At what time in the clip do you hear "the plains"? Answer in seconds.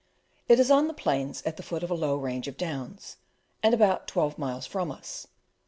0.87-1.43